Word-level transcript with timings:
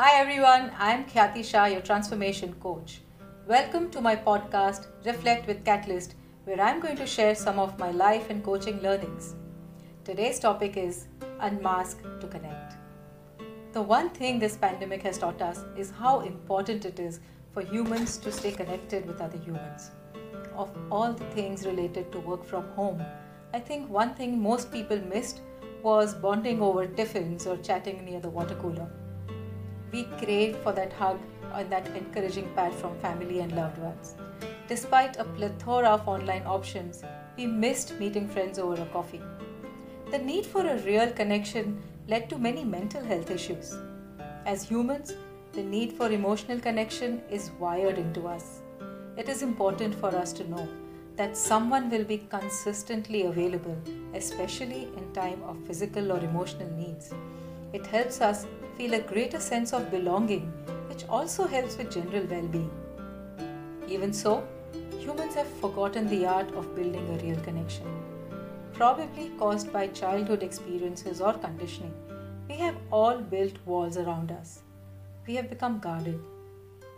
Hi 0.00 0.20
everyone, 0.20 0.70
I'm 0.78 1.06
Khyati 1.06 1.44
Shah, 1.44 1.64
your 1.64 1.80
transformation 1.80 2.54
coach. 2.60 3.00
Welcome 3.48 3.90
to 3.90 4.00
my 4.00 4.14
podcast, 4.14 4.86
Reflect 5.04 5.48
with 5.48 5.64
Catalyst, 5.64 6.14
where 6.44 6.60
I'm 6.60 6.78
going 6.78 6.94
to 6.98 7.04
share 7.04 7.34
some 7.34 7.58
of 7.58 7.76
my 7.80 7.90
life 7.90 8.30
and 8.30 8.44
coaching 8.44 8.80
learnings. 8.80 9.34
Today's 10.04 10.38
topic 10.38 10.76
is 10.76 11.08
Unmask 11.40 12.00
to 12.20 12.28
Connect. 12.28 12.76
The 13.72 13.82
one 13.82 14.10
thing 14.10 14.38
this 14.38 14.56
pandemic 14.56 15.02
has 15.02 15.18
taught 15.18 15.42
us 15.42 15.64
is 15.76 15.90
how 15.90 16.20
important 16.20 16.84
it 16.84 17.00
is 17.00 17.18
for 17.50 17.62
humans 17.62 18.18
to 18.18 18.30
stay 18.30 18.52
connected 18.52 19.04
with 19.04 19.20
other 19.20 19.38
humans. 19.38 19.90
Of 20.54 20.70
all 20.92 21.12
the 21.12 21.28
things 21.34 21.66
related 21.66 22.12
to 22.12 22.20
work 22.20 22.44
from 22.44 22.68
home, 22.76 23.04
I 23.52 23.58
think 23.58 23.90
one 23.90 24.14
thing 24.14 24.40
most 24.40 24.70
people 24.70 25.00
missed 25.00 25.40
was 25.82 26.14
bonding 26.14 26.62
over 26.62 26.86
tiffins 26.86 27.48
or 27.48 27.56
chatting 27.56 28.04
near 28.04 28.20
the 28.20 28.30
water 28.30 28.54
cooler. 28.54 28.88
We 29.92 30.04
crave 30.18 30.56
for 30.58 30.72
that 30.72 30.92
hug 30.92 31.18
and 31.54 31.70
that 31.70 31.88
encouraging 31.96 32.52
pat 32.54 32.74
from 32.74 32.98
family 32.98 33.40
and 33.40 33.52
loved 33.52 33.78
ones. 33.78 34.14
Despite 34.68 35.16
a 35.16 35.24
plethora 35.24 35.88
of 35.88 36.06
online 36.06 36.42
options, 36.44 37.02
we 37.36 37.46
missed 37.46 37.98
meeting 37.98 38.28
friends 38.28 38.58
over 38.58 38.80
a 38.82 38.86
coffee. 38.86 39.22
The 40.10 40.18
need 40.18 40.44
for 40.44 40.66
a 40.66 40.78
real 40.82 41.10
connection 41.10 41.82
led 42.06 42.28
to 42.30 42.38
many 42.38 42.64
mental 42.64 43.02
health 43.02 43.30
issues. 43.30 43.76
As 44.46 44.62
humans, 44.62 45.14
the 45.52 45.62
need 45.62 45.92
for 45.92 46.10
emotional 46.10 46.60
connection 46.60 47.22
is 47.30 47.50
wired 47.58 47.98
into 47.98 48.26
us. 48.26 48.60
It 49.16 49.28
is 49.28 49.42
important 49.42 49.94
for 49.94 50.14
us 50.14 50.32
to 50.34 50.48
know 50.48 50.68
that 51.16 51.36
someone 51.36 51.90
will 51.90 52.04
be 52.04 52.18
consistently 52.30 53.22
available, 53.22 53.76
especially 54.14 54.84
in 54.96 55.12
time 55.12 55.42
of 55.42 55.56
physical 55.66 56.12
or 56.12 56.18
emotional 56.20 56.70
needs. 56.70 57.10
It 57.72 57.86
helps 57.86 58.20
us 58.20 58.46
feel 58.78 58.94
a 58.94 59.00
greater 59.00 59.40
sense 59.40 59.72
of 59.72 59.90
belonging, 59.90 60.42
which 60.88 61.04
also 61.08 61.46
helps 61.48 61.76
with 61.76 61.90
general 61.92 62.24
well 62.30 62.46
being. 62.46 62.70
Even 63.88 64.12
so, 64.12 64.46
humans 65.00 65.34
have 65.34 65.48
forgotten 65.62 66.08
the 66.08 66.24
art 66.24 66.52
of 66.54 66.76
building 66.76 67.08
a 67.08 67.22
real 67.24 67.40
connection. 67.40 67.86
Probably 68.72 69.30
caused 69.30 69.72
by 69.72 69.88
childhood 69.88 70.44
experiences 70.44 71.20
or 71.20 71.32
conditioning, 71.32 71.92
we 72.48 72.54
have 72.54 72.76
all 72.92 73.18
built 73.18 73.56
walls 73.66 73.96
around 73.96 74.30
us. 74.30 74.60
We 75.26 75.34
have 75.34 75.50
become 75.50 75.80
guarded. 75.80 76.20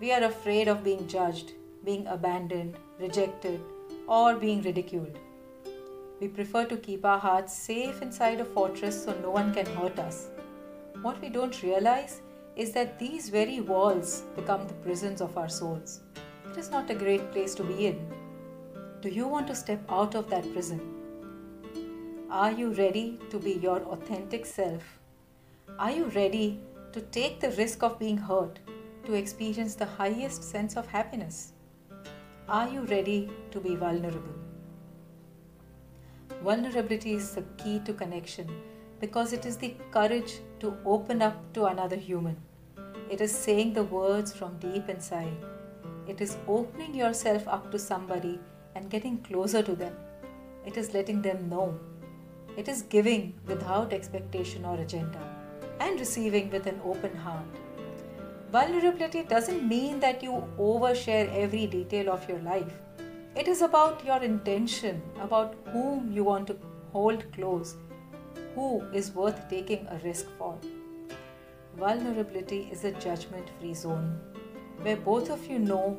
We 0.00 0.12
are 0.12 0.22
afraid 0.22 0.68
of 0.68 0.84
being 0.84 1.08
judged, 1.08 1.52
being 1.84 2.06
abandoned, 2.06 2.76
rejected, 3.00 3.60
or 4.06 4.36
being 4.36 4.62
ridiculed. 4.62 5.18
We 6.20 6.28
prefer 6.28 6.66
to 6.66 6.76
keep 6.76 7.04
our 7.04 7.18
hearts 7.18 7.52
safe 7.52 8.00
inside 8.00 8.40
a 8.40 8.44
fortress 8.44 9.04
so 9.04 9.12
no 9.20 9.30
one 9.30 9.52
can 9.52 9.66
hurt 9.66 9.98
us. 9.98 10.28
What 11.04 11.20
we 11.20 11.28
don't 11.28 11.62
realize 11.62 12.22
is 12.56 12.72
that 12.72 12.98
these 12.98 13.28
very 13.28 13.60
walls 13.60 14.22
become 14.34 14.66
the 14.66 14.72
prisons 14.84 15.20
of 15.20 15.36
our 15.36 15.50
souls. 15.50 16.00
It 16.50 16.56
is 16.56 16.70
not 16.70 16.88
a 16.88 16.94
great 16.94 17.30
place 17.30 17.54
to 17.56 17.62
be 17.62 17.88
in. 17.88 17.98
Do 19.02 19.10
you 19.10 19.28
want 19.28 19.46
to 19.48 19.54
step 19.54 19.82
out 19.90 20.14
of 20.14 20.30
that 20.30 20.50
prison? 20.54 20.80
Are 22.30 22.52
you 22.52 22.70
ready 22.72 23.18
to 23.28 23.38
be 23.38 23.52
your 23.52 23.80
authentic 23.82 24.46
self? 24.46 24.82
Are 25.78 25.90
you 25.90 26.06
ready 26.06 26.58
to 26.92 27.02
take 27.02 27.38
the 27.38 27.50
risk 27.50 27.82
of 27.82 27.98
being 27.98 28.16
hurt 28.16 28.58
to 29.04 29.12
experience 29.12 29.74
the 29.74 29.84
highest 29.84 30.42
sense 30.42 30.74
of 30.74 30.86
happiness? 30.86 31.52
Are 32.48 32.66
you 32.66 32.80
ready 32.86 33.28
to 33.50 33.60
be 33.60 33.76
vulnerable? 33.76 34.38
Vulnerability 36.42 37.12
is 37.12 37.34
the 37.34 37.42
key 37.58 37.80
to 37.80 37.92
connection 37.92 38.48
because 39.04 39.34
it 39.36 39.44
is 39.44 39.56
the 39.62 39.74
courage 39.90 40.34
to 40.60 40.76
open 40.96 41.22
up 41.28 41.36
to 41.52 41.66
another 41.66 41.96
human. 41.96 42.36
It 43.10 43.20
is 43.20 43.32
saying 43.46 43.74
the 43.74 43.84
words 43.84 44.32
from 44.32 44.58
deep 44.58 44.88
inside. 44.88 45.36
It 46.08 46.20
is 46.20 46.36
opening 46.48 46.94
yourself 46.94 47.46
up 47.56 47.70
to 47.72 47.78
somebody 47.78 48.38
and 48.74 48.90
getting 48.94 49.18
closer 49.18 49.62
to 49.62 49.74
them. 49.82 49.94
It 50.64 50.78
is 50.78 50.94
letting 50.94 51.20
them 51.20 51.48
know. 51.50 51.78
It 52.56 52.68
is 52.68 52.82
giving 52.82 53.34
without 53.46 53.92
expectation 53.92 54.64
or 54.64 54.76
agenda 54.80 55.22
and 55.80 56.00
receiving 56.00 56.50
with 56.50 56.66
an 56.66 56.80
open 56.84 57.14
heart. 57.16 57.60
Vulnerability 58.52 59.22
doesn't 59.24 59.68
mean 59.68 60.00
that 60.00 60.22
you 60.22 60.44
overshare 60.58 61.32
every 61.44 61.66
detail 61.66 62.10
of 62.10 62.28
your 62.28 62.38
life. 62.38 62.74
It 63.36 63.48
is 63.48 63.62
about 63.62 64.04
your 64.04 64.22
intention, 64.22 65.02
about 65.20 65.56
whom 65.72 66.12
you 66.12 66.24
want 66.24 66.46
to 66.46 66.56
hold 66.92 67.24
close, 67.32 67.74
who 68.54 68.82
is 68.92 69.12
worth 69.12 69.48
taking 69.48 69.86
a 69.88 69.98
risk 70.04 70.26
for. 70.38 70.58
Vulnerability 71.76 72.68
is 72.70 72.84
a 72.84 72.92
judgment 72.92 73.50
free 73.58 73.74
zone 73.74 74.18
where 74.82 74.96
both 74.96 75.30
of 75.30 75.46
you 75.46 75.58
know 75.58 75.96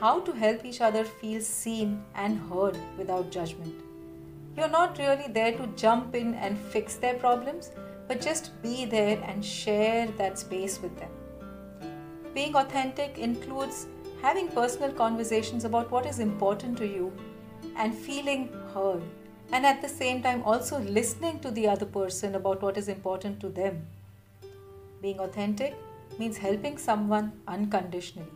how 0.00 0.20
to 0.20 0.32
help 0.32 0.64
each 0.64 0.80
other 0.80 1.04
feel 1.04 1.40
seen 1.40 2.04
and 2.14 2.38
heard 2.50 2.76
without 2.96 3.30
judgment. 3.30 3.74
You're 4.56 4.68
not 4.68 4.98
really 4.98 5.28
there 5.28 5.52
to 5.52 5.66
jump 5.76 6.14
in 6.14 6.34
and 6.34 6.58
fix 6.58 6.96
their 6.96 7.14
problems, 7.14 7.70
but 8.06 8.20
just 8.20 8.60
be 8.62 8.84
there 8.84 9.22
and 9.24 9.44
share 9.44 10.08
that 10.18 10.38
space 10.38 10.80
with 10.82 10.98
them. 10.98 11.10
Being 12.34 12.56
authentic 12.56 13.18
includes 13.18 13.86
having 14.20 14.48
personal 14.48 14.92
conversations 14.92 15.64
about 15.64 15.90
what 15.90 16.06
is 16.06 16.18
important 16.18 16.76
to 16.78 16.86
you 16.86 17.12
and 17.76 17.94
feeling 17.94 18.48
heard, 18.74 19.02
and 19.52 19.64
at 19.64 19.80
the 19.80 19.88
same 19.88 20.22
time 20.22 20.42
also 20.42 20.78
listening 20.78 21.40
to 21.40 21.50
the 21.50 21.68
other 21.68 21.86
person 21.86 22.34
about 22.34 22.62
what 22.62 22.76
is 22.76 22.88
important 22.88 23.40
to 23.40 23.48
them. 23.48 23.86
Being 25.00 25.20
authentic 25.20 25.74
means 26.18 26.36
helping 26.36 26.76
someone 26.78 27.32
unconditionally. 27.46 28.32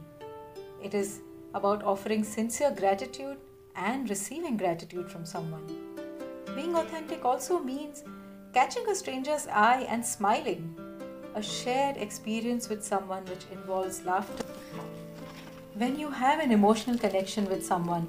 It 0.83 0.95
is 0.95 1.21
about 1.55 1.83
offering 1.83 2.25
sincere 2.25 2.71
gratitude 2.71 3.37
and 3.77 4.09
receiving 4.09 4.56
gratitude 4.56 5.11
from 5.11 5.25
someone. 5.25 5.67
Being 6.55 6.77
authentic 6.77 7.25
also 7.25 7.59
means 7.59 8.05
catching 8.53 8.89
a 8.89 8.94
stranger's 8.94 9.47
eye 9.47 9.87
and 9.89 10.05
smiling 10.05 10.75
a 11.34 11.43
shared 11.43 11.97
experience 11.97 12.69
with 12.69 12.84
someone 12.84 13.25
which 13.25 13.47
involves 13.50 14.05
laughter. 14.05 14.44
When 15.75 15.99
you 15.99 16.11
have 16.11 16.41
an 16.41 16.53
emotional 16.53 16.99
connection 16.99 17.49
with 17.49 17.65
someone, 17.65 18.06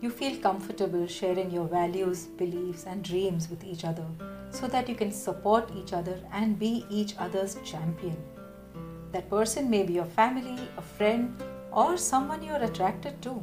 you 0.00 0.10
feel 0.10 0.36
comfortable 0.40 1.06
sharing 1.06 1.50
your 1.50 1.66
values, 1.66 2.24
beliefs, 2.24 2.84
and 2.86 3.02
dreams 3.02 3.48
with 3.48 3.64
each 3.64 3.84
other 3.84 4.06
so 4.50 4.66
that 4.66 4.88
you 4.88 4.94
can 4.94 5.10
support 5.10 5.70
each 5.74 5.92
other 5.92 6.18
and 6.32 6.58
be 6.58 6.84
each 6.90 7.14
other's 7.18 7.56
champion. 7.64 8.16
That 9.12 9.30
person 9.30 9.70
may 9.70 9.82
be 9.82 9.94
your 9.94 10.04
family, 10.04 10.68
a 10.76 10.82
friend, 10.82 11.42
or 11.72 11.96
someone 11.96 12.42
you're 12.42 12.62
attracted 12.62 13.22
to. 13.22 13.42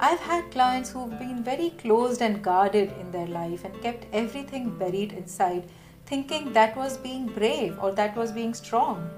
I've 0.00 0.20
had 0.20 0.50
clients 0.50 0.90
who've 0.90 1.18
been 1.18 1.42
very 1.42 1.70
closed 1.70 2.22
and 2.22 2.42
guarded 2.42 2.92
in 3.00 3.10
their 3.10 3.26
life 3.26 3.64
and 3.64 3.80
kept 3.82 4.06
everything 4.12 4.76
buried 4.78 5.12
inside 5.12 5.68
thinking 6.06 6.52
that 6.52 6.76
was 6.76 6.96
being 6.98 7.26
brave 7.26 7.78
or 7.82 7.92
that 7.92 8.16
was 8.16 8.30
being 8.30 8.54
strong. 8.54 9.10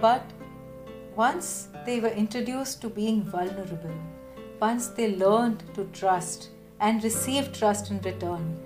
But 0.00 0.22
once 1.16 1.68
they 1.86 2.00
were 2.00 2.08
introduced 2.08 2.80
to 2.82 2.88
being 2.88 3.22
vulnerable, 3.22 3.94
once 4.60 4.88
they 4.88 5.16
learned 5.16 5.62
to 5.74 5.84
trust 5.86 6.50
and 6.80 7.02
receive 7.02 7.52
trust 7.52 7.90
in 7.90 8.00
return, 8.02 8.58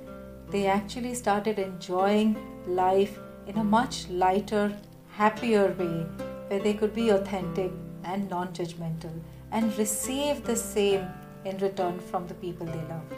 they 0.51 0.67
actually 0.67 1.15
started 1.15 1.59
enjoying 1.59 2.37
life 2.67 3.19
in 3.47 3.57
a 3.59 3.65
much 3.65 4.09
lighter, 4.09 4.77
happier 5.13 5.69
way 5.79 6.07
where 6.49 6.61
they 6.61 6.75
could 6.75 6.95
be 6.95 7.11
authentic 7.11 7.71
and 8.03 8.29
non 8.29 8.49
judgmental 8.53 9.21
and 9.53 9.77
receive 9.79 10.45
the 10.45 10.57
same 10.57 11.07
in 11.45 11.59
return 11.59 12.01
from 12.01 12.27
the 12.27 12.35
people 12.35 12.67
they 12.67 12.85
loved. 12.93 13.15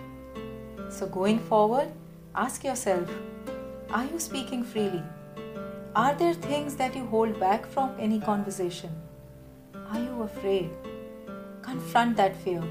So, 0.91 1.07
going 1.07 1.39
forward, 1.39 1.89
ask 2.35 2.63
yourself 2.63 3.11
are 3.91 4.05
you 4.05 4.19
speaking 4.19 4.65
freely? 4.65 5.03
Are 5.95 6.15
there 6.15 6.35
things 6.35 6.77
that 6.77 6.95
you 6.95 7.07
hold 7.07 7.41
back 7.41 7.65
from 7.65 7.95
any 7.99 8.21
conversation? 8.21 8.91
Are 9.91 10.01
you 10.01 10.23
afraid? 10.23 10.71
Confront 11.67 12.17
that 12.17 12.35
fear. 12.37 12.63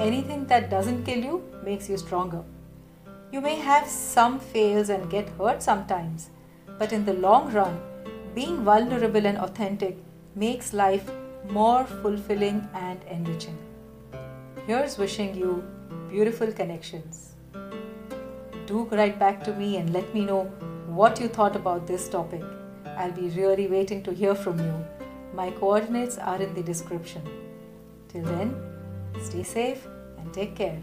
Anything 0.00 0.46
that 0.46 0.70
doesn't 0.70 1.04
kill 1.04 1.18
you 1.18 1.42
makes 1.62 1.90
you 1.90 1.98
stronger. 1.98 2.42
You 3.30 3.42
may 3.42 3.56
have 3.56 3.86
some 3.86 4.40
fails 4.40 4.88
and 4.88 5.10
get 5.10 5.28
hurt 5.30 5.62
sometimes, 5.62 6.30
but 6.78 6.92
in 6.92 7.04
the 7.04 7.12
long 7.14 7.52
run, 7.52 7.80
being 8.34 8.64
vulnerable 8.64 9.26
and 9.26 9.38
authentic 9.38 9.98
makes 10.34 10.72
life 10.72 11.10
more 11.50 11.84
fulfilling 11.84 12.66
and 12.74 13.02
enriching. 13.04 13.58
Here's 14.66 14.96
wishing 14.96 15.34
you 15.34 15.64
beautiful 16.10 16.52
connections 16.52 17.28
do 18.68 18.84
write 18.92 19.18
back 19.18 19.42
to 19.44 19.52
me 19.54 19.78
and 19.78 19.94
let 19.94 20.14
me 20.14 20.24
know 20.26 20.44
what 21.00 21.18
you 21.20 21.26
thought 21.26 21.56
about 21.56 21.86
this 21.86 22.06
topic. 22.06 22.42
I'll 22.98 23.12
be 23.12 23.28
really 23.30 23.66
waiting 23.66 24.02
to 24.02 24.12
hear 24.12 24.34
from 24.34 24.58
you. 24.58 24.74
My 25.32 25.50
coordinates 25.52 26.18
are 26.18 26.40
in 26.42 26.52
the 26.54 26.62
description. 26.62 27.47
Till 28.08 28.24
then, 28.24 28.56
stay 29.20 29.42
safe 29.42 29.86
and 30.18 30.32
take 30.32 30.56
care. 30.56 30.80